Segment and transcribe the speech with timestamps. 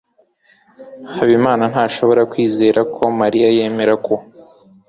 [1.15, 4.13] Habimana ntashobora kwizera ko Mariya yemera ko.